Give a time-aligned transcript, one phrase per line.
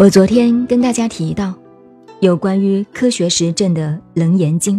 [0.00, 1.54] 我昨天跟大家提到
[2.20, 4.78] 有关于科学实证的《楞严经》，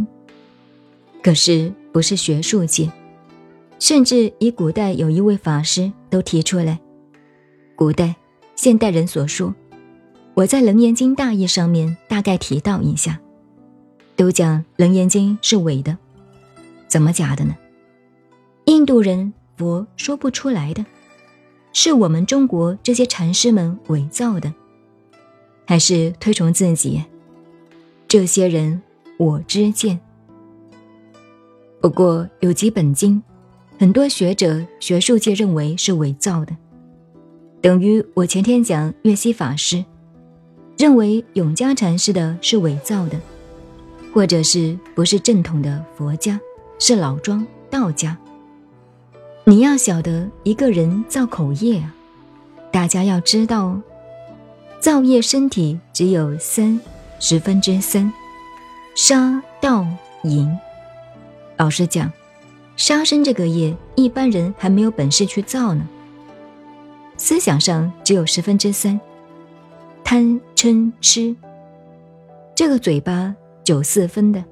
[1.22, 2.92] 可是不是学术界，
[3.78, 6.80] 甚至以古代有一位法师都提出来，
[7.76, 8.16] 古代、
[8.56, 9.54] 现代人所说，
[10.34, 13.20] 我在《楞严经》大意上面大概提到一下，
[14.16, 15.96] 都讲《楞严经》是伪的，
[16.88, 17.56] 怎么假的呢？
[18.66, 20.84] 印度人佛说不出来的，
[21.74, 24.52] 是我们中国这些禅师们伪造的。
[25.72, 27.02] 还是推崇自己，
[28.06, 28.82] 这些人
[29.16, 29.98] 我之见。
[31.80, 33.24] 不过有几本经，
[33.80, 36.54] 很多学者、学术界认为是伪造的，
[37.62, 39.86] 等于我前天讲月西法师，
[40.78, 43.18] 认为永嘉禅师的是伪造的，
[44.14, 46.38] 或者是不是正统的佛家，
[46.80, 48.18] 是老庄道家。
[49.46, 51.96] 你要晓得一个人造口业啊，
[52.74, 53.82] 大家要知道哦。
[54.82, 56.78] 造业身体只有三
[57.20, 58.12] 十分之三，
[58.96, 59.86] 杀盗
[60.24, 60.52] 淫。
[61.56, 62.12] 老实讲，
[62.76, 65.88] 杀生这个业，一般人还没有本事去造呢。
[67.16, 69.00] 思想上只有十分之三，
[70.04, 71.36] 贪嗔痴。
[72.56, 74.44] 这个嘴巴九四分的，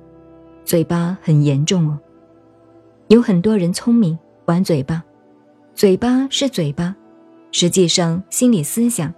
[0.63, 1.97] 嘴巴很严重哦。
[3.07, 5.03] 有很多人聪明玩嘴巴，
[5.73, 6.95] 嘴巴是嘴巴，
[7.51, 9.11] 实际上心理思想。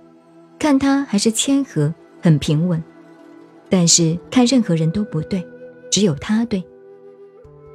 [0.61, 2.83] 看他还是谦和，很平稳，
[3.67, 5.43] 但是看任何人都不对，
[5.89, 6.63] 只有他对。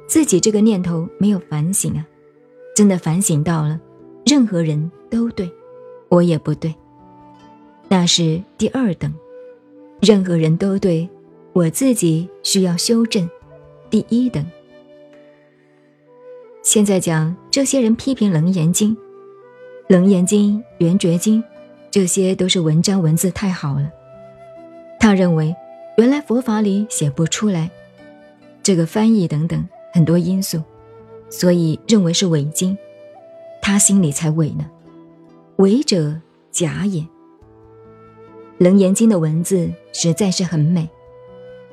[0.07, 2.07] 自己这个念头没有反省啊，
[2.73, 3.77] 真的反省到了，
[4.25, 5.51] 任何人都对，
[6.07, 6.73] 我也不对，
[7.89, 9.13] 那是第二等。
[9.99, 11.09] 任何人都对，
[11.51, 13.29] 我自己需要修正，
[13.89, 14.45] 第一等。
[16.63, 18.95] 现在讲这些人批评《楞严经》，
[19.89, 21.43] 《楞严经》《圆觉经》。
[21.89, 23.89] 这些都是文章文字太好了，
[24.99, 25.55] 他认为
[25.97, 27.71] 原来佛法里写不出来，
[28.61, 30.61] 这个翻译等等很多因素，
[31.29, 32.77] 所以认为是伪经，
[33.61, 34.69] 他心里才伪呢。
[35.57, 36.19] 伪者
[36.51, 37.05] 假也。
[38.59, 40.89] 楞严经的文字实在是很美，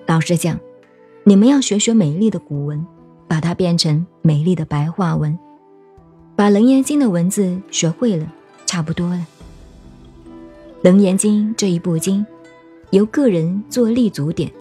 [0.06, 0.58] 老实讲，
[1.24, 2.86] 你们要学学美丽的古文，
[3.26, 5.38] 把它变成美丽的白话文，
[6.36, 8.32] 把楞严经的文字学会了，
[8.64, 9.16] 差不多了。
[10.84, 12.26] 《楞严经》这一部经，
[12.90, 14.52] 由个人做立足点，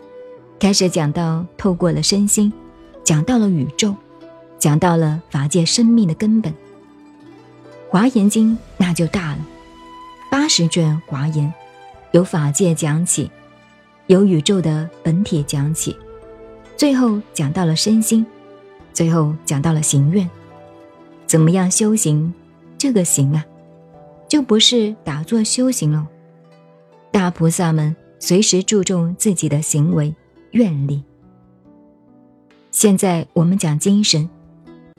[0.58, 2.54] 开始讲到透过了身心，
[3.04, 3.94] 讲到了宇宙，
[4.58, 6.50] 讲到了法界生命的根本。
[7.90, 9.40] 《华严经》那就大了，
[10.32, 11.54] 八十卷华严，
[12.12, 13.30] 由法界讲起，
[14.08, 15.94] 由宇宙的本体讲起，
[16.78, 18.26] 最后讲到了身心，
[18.94, 20.30] 最后讲到了行愿，
[21.28, 22.34] 怎么样修行？
[22.78, 23.46] 这个行啊，
[24.34, 26.08] 就不是打坐修行了。
[27.12, 30.12] 大菩萨们随时注重自己的行为
[30.54, 31.04] 愿力。
[32.72, 34.28] 现在我们讲精神，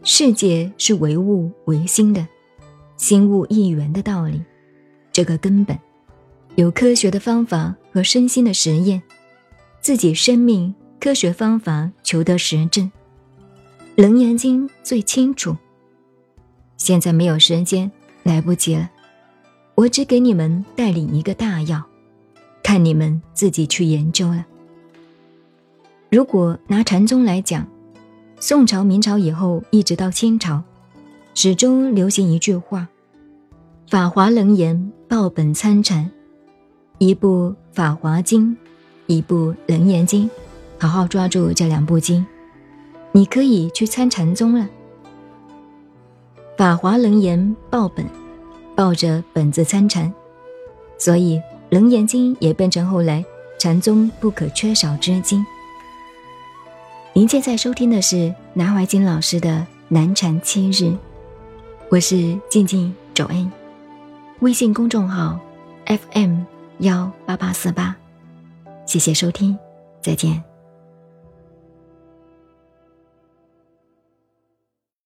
[0.05, 2.25] 世界是唯物唯心的，
[2.97, 4.41] 心物一元的道理，
[5.11, 5.77] 这个根本
[6.55, 9.03] 有科学的方法和身心的实验，
[9.81, 12.89] 自己生命科学方法求得实证，
[14.01, 15.57] 《楞严经》最清楚。
[16.77, 17.91] 现在没有时间，
[18.23, 18.89] 来不及了，
[19.75, 21.83] 我只给你们带领一个大药。
[22.63, 24.47] 看你们自己去研究了。
[26.11, 27.69] 如果拿禅宗来讲，
[28.41, 30.63] 宋朝、明朝以后一直到清朝，
[31.35, 32.89] 始终流行一句话
[33.91, 36.11] ：“法华楞严报本参禅，
[36.97, 38.53] 一部《法华经》，
[39.09, 40.27] 一部《楞严经》，
[40.79, 42.25] 好好抓住这两部经，
[43.13, 44.67] 你可以去参禅宗了。”
[46.57, 48.07] 法华楞严报本，
[48.75, 50.13] 抱着本子参禅，
[50.99, 51.41] 所以。
[51.77, 53.25] 《楞严经》也变成后来
[53.59, 55.45] 禅宗不可缺少之经。
[57.13, 60.97] 您现在收听的是南怀瑾老师的南禅七日，
[61.89, 63.51] 我是静静周恩，
[64.39, 65.37] 微信公众号
[65.87, 66.43] FM
[66.79, 67.97] 幺八八四八，
[68.87, 69.59] 谢谢收听，
[70.01, 70.54] 再见。